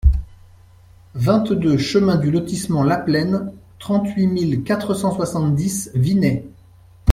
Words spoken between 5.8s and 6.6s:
Vinay